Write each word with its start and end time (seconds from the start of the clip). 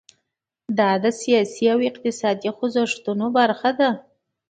دا 0.77 0.89
د 1.03 1.05
سیاسي 1.21 1.65
او 1.73 1.79
اقتصادي 1.89 2.49
خوځښتونو 2.57 3.25
برخه 3.37 3.69
ده. 3.79 3.89